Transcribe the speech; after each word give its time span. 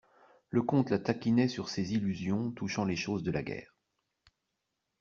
Le 0.49 0.63
comte 0.63 0.89
la 0.89 0.97
taquinait 0.97 1.47
sur 1.47 1.69
ses 1.69 1.93
illusions 1.93 2.49
touchant 2.53 2.85
les 2.85 2.95
choses 2.95 3.21
de 3.21 3.29
la 3.29 3.43
guerre. 3.43 3.75